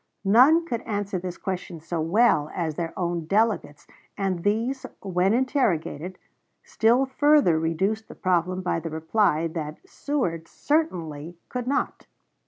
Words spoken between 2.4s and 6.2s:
as their own delegates, and these, when interrogated,